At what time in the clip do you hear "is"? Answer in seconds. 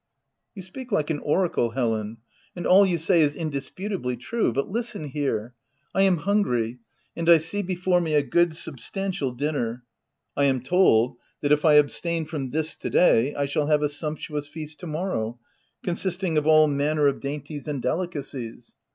3.21-3.35